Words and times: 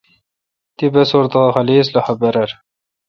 تی 0.75 0.85
بسور 0.93 1.25
تہ 1.31 1.41
خاصلخہ 1.53 2.13
برر 2.19 2.49